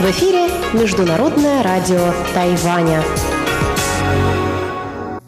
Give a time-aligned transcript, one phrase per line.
[0.00, 3.04] В эфире Международное радио Тайваня.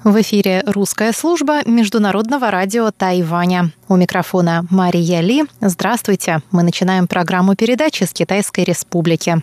[0.03, 3.71] В эфире русская служба Международного радио Тайваня.
[3.89, 5.45] У микрофона Мария Ли.
[5.61, 6.41] Здравствуйте.
[6.51, 9.43] Мы начинаем программу передачи с Китайской Республики.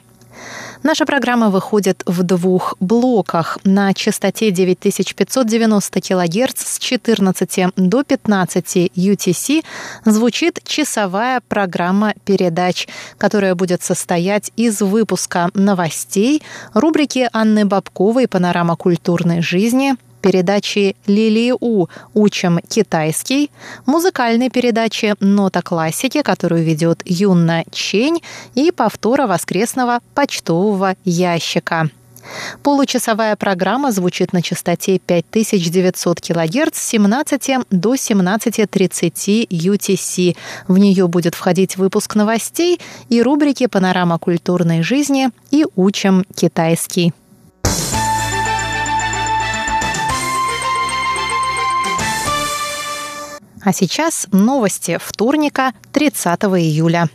[0.83, 3.57] Наша программа выходит в двух блоках.
[3.63, 9.63] На частоте 9590 кГц с 14 до 15 UTC
[10.03, 16.43] звучит часовая программа передач, которая будет состоять из выпуска новостей,
[16.73, 21.87] рубрики Анны Бабковой «Панорама культурной жизни», передачи «Лилии У.
[22.13, 23.51] Учим китайский»,
[23.85, 28.23] музыкальной передачи «Нота классики», которую ведет Юнна Чень,
[28.55, 31.89] и повтора воскресного почтового ящика.
[32.63, 40.37] Получасовая программа звучит на частоте 5900 кГц с 17 до 17.30 UTC.
[40.69, 47.13] В нее будет входить выпуск новостей и рубрики «Панорама культурной жизни» и «Учим китайский».
[53.63, 57.07] А сейчас новости вторника, 30 июля.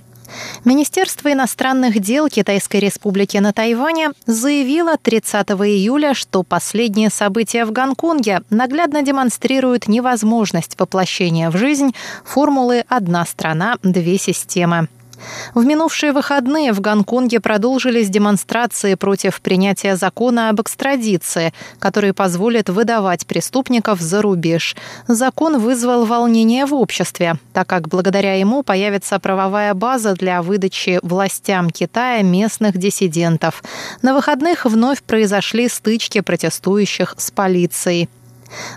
[0.65, 8.43] Министерство иностранных дел Китайской Республики на Тайване заявило 30 июля, что последние события в Гонконге
[8.51, 14.89] наглядно демонстрируют невозможность воплощения в жизнь формулы «одна страна, две системы».
[15.55, 23.27] В минувшие выходные в Гонконге продолжились демонстрации против принятия закона об экстрадиции, который позволит выдавать
[23.27, 24.77] преступников за рубеж.
[25.07, 31.71] Закон вызвал волнение в обществе, так как благодаря ему появится правовая база для выдачи властям
[31.71, 33.63] Китая местных диссидентов.
[34.03, 38.09] На выходных вновь произошли стычки протестующих с полицией.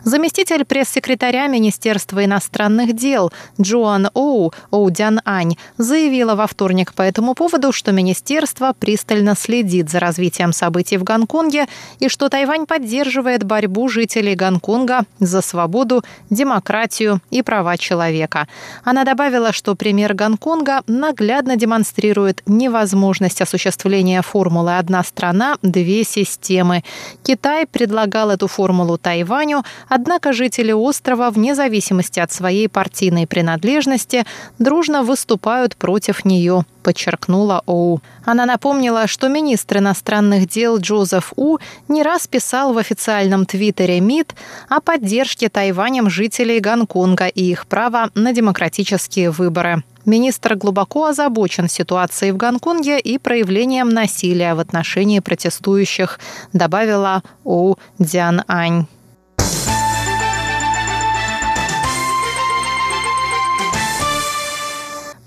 [0.04, 7.72] Заместитель пресс-секретаря Министерства иностранных дел Джоан Оу Оудян Ань заявила во вторник по этому поводу,
[7.72, 11.68] что министерство пристально следит за развитием событий в Гонконге
[12.00, 18.48] и что Тайвань поддерживает борьбу жителей Гонконга за свободу, демократию и права человека.
[18.84, 26.84] Она добавила, что пример Гонконга наглядно демонстрирует невозможность осуществления формулы «одна страна, две системы».
[27.24, 34.26] Китай предлагал эту формулу Тайваню, однако жители острова, вне зависимости от своей партийной принадлежности,
[34.60, 38.02] дружно выступают против нее, подчеркнула Оу.
[38.26, 41.58] Она напомнила, что министр иностранных дел Джозеф У
[41.88, 44.36] не раз писал в официальном твиттере МИД
[44.70, 49.84] о поддержке Тайванем жителей Гонконга и их права на демократические выборы.
[50.06, 56.20] Министр глубоко озабочен ситуацией в Гонконге и проявлением насилия в отношении протестующих,
[56.54, 58.88] добавила Оу Дзян Ань.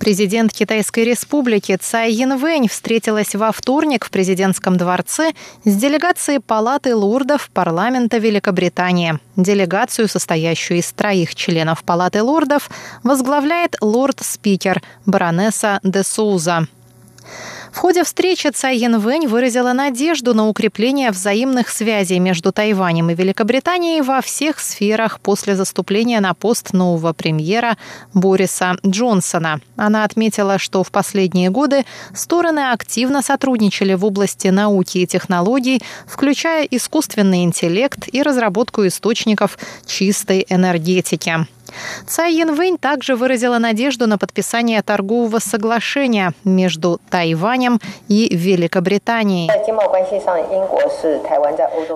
[0.04, 5.32] Президент Китайской республики Цай Янвэнь встретилась во вторник в президентском дворце
[5.64, 9.18] с делегацией Палаты лордов парламента Великобритании.
[9.36, 12.68] Делегацию, состоящую из троих членов Палаты лордов,
[13.02, 16.68] возглавляет лорд-спикер баронесса де Соуза.
[17.74, 24.00] В ходе встречи Цай Янвэнь выразила надежду на укрепление взаимных связей между Тайванем и Великобританией
[24.00, 27.76] во всех сферах после заступления на пост нового премьера
[28.14, 29.60] Бориса Джонсона.
[29.74, 31.84] Она отметила, что в последние годы
[32.14, 40.46] стороны активно сотрудничали в области науки и технологий, включая искусственный интеллект и разработку источников чистой
[40.48, 41.48] энергетики.
[42.06, 49.50] Цай Янвэнь также выразила надежду на подписание торгового соглашения между Тайванем и Великобританией.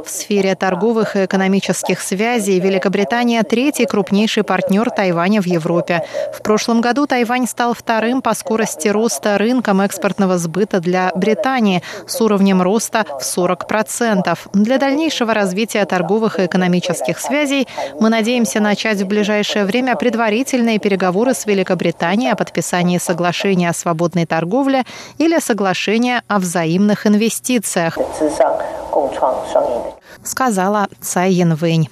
[0.04, 6.04] В сфере торговых и экономических связей Великобритания– третий крупнейший партнер Тайваня в Европе.
[6.32, 12.20] В прошлом году Тайвань стал вторым по скорости роста рынком экспортного сбыта для Британии с
[12.20, 14.38] уровнем роста в 40%.
[14.52, 17.68] Для дальнейшего развития торговых и экономических связей
[18.00, 24.24] мы надеемся начать в ближайшее время предварительные переговоры с Великобританией о подписании соглашения о свободной
[24.24, 24.84] торговле
[25.18, 27.98] или соглашения о взаимных инвестициях,
[30.24, 31.88] сказала Цай Янвэнь.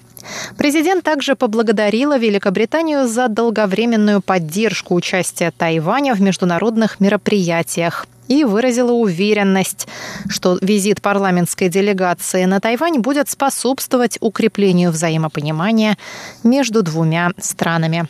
[0.56, 9.86] Президент также поблагодарила Великобританию за долговременную поддержку участия Тайваня в международных мероприятиях и выразила уверенность,
[10.28, 15.96] что визит парламентской делегации на Тайвань будет способствовать укреплению взаимопонимания
[16.42, 18.08] между двумя странами.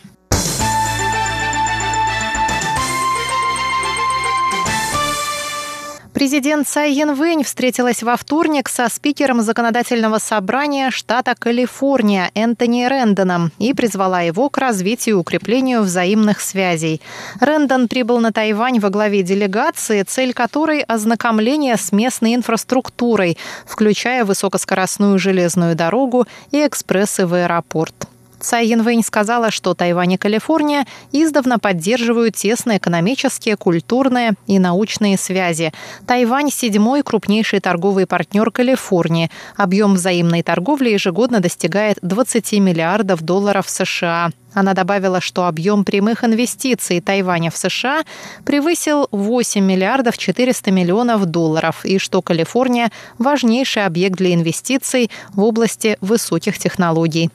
[6.17, 13.75] Президент Цай Янвэнь встретилась во вторник со спикером законодательного собрания штата Калифорния Энтони Рэндоном и
[13.75, 17.03] призвала его к развитию и укреплению взаимных связей.
[17.39, 23.37] Рэндон прибыл на Тайвань во главе делегации, цель которой– ознакомление с местной инфраструктурой,
[23.67, 28.07] включая высокоскоростную железную дорогу и экспрессы в аэропорт.
[28.47, 35.73] Цай Янвэнь сказала, что Тайвань и Калифорния издавна поддерживают тесные экономические, культурные и научные связи.
[36.05, 39.29] Тайвань– седьмой крупнейший торговый партнер Калифорнии.
[39.57, 44.29] Объем взаимной торговли ежегодно достигает 20 миллиардов долларов США.
[44.53, 48.05] Она добавила, что объем прямых инвестиций Тайваня в США
[48.45, 55.97] превысил 8 миллиардов 400 миллионов долларов и что Калифорния– важнейший объект для инвестиций в области
[55.99, 57.29] высоких технологий.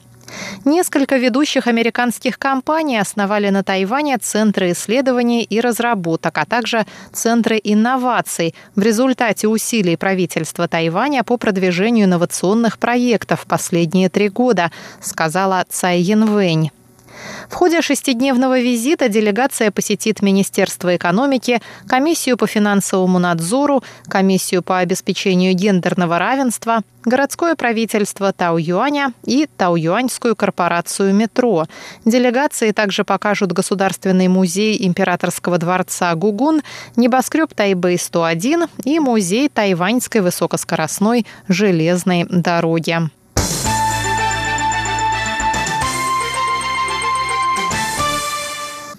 [0.65, 8.55] Несколько ведущих американских компаний основали на Тайване центры исследований и разработок, а также центры инноваций
[8.75, 14.71] в результате усилий правительства Тайваня по продвижению инновационных проектов последние три года,
[15.01, 16.71] сказала Цай Янвэнь.
[17.49, 25.53] В ходе шестидневного визита делегация посетит Министерство экономики, Комиссию по финансовому надзору, Комиссию по обеспечению
[25.53, 31.65] гендерного равенства, городское правительство Тау-Юаня и Тау-Юаньскую корпорацию «Метро».
[32.05, 36.61] Делегации также покажут Государственный музей императорского дворца Гугун,
[36.95, 43.09] небоскреб Тайбэй-101 и музей тайваньской высокоскоростной железной дороги.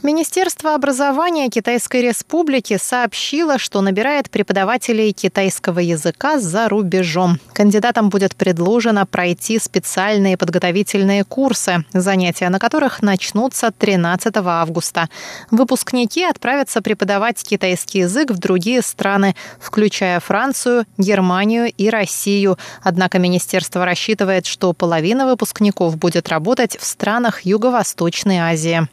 [0.04, 7.40] Министерство образования Китайской Республики сообщило, что набирает преподавателей китайского языка за рубежом.
[7.54, 15.08] Кандидатам будет предложено пройти специальные подготовительные курсы, занятия на которых начнутся 13 августа.
[15.50, 22.58] Выпускники отправятся преподавать китайский язык в другие страны, включая Францию, Германию и Россию.
[22.82, 28.86] Однако министерство рассчитывает, что половина выпускников будет работать в странах Юго-Восточной Азии.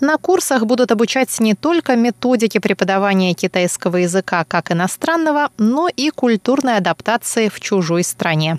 [0.00, 6.76] На курсах будут обучать не только методики преподавания китайского языка как иностранного, но и культурной
[6.76, 8.58] адаптации в чужой стране.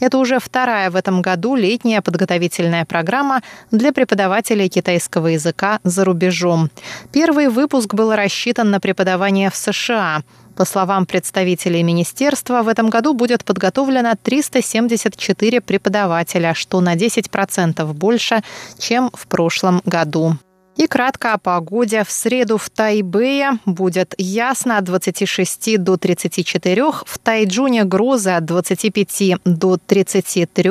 [0.00, 6.70] Это уже вторая в этом году летняя подготовительная программа для преподавателей китайского языка за рубежом.
[7.12, 10.22] Первый выпуск был рассчитан на преподавание в США.
[10.56, 18.42] По словам представителей министерства, в этом году будет подготовлено 374 преподавателя, что на 10% больше,
[18.78, 20.36] чем в прошлом году.
[20.76, 22.04] И кратко о погоде.
[22.04, 29.36] В среду в Тайбэе будет ясно от 26 до 34, в Тайджуне грозы от 25
[29.46, 30.70] до 33,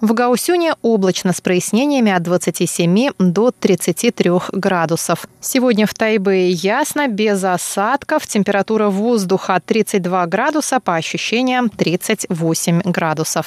[0.00, 5.26] в Гаусюне облачно с прояснениями от 27 до 33 градусов.
[5.40, 13.46] Сегодня в Тайбэе ясно, без осадков, температура воздуха 32 градуса, по ощущениям 38 градусов.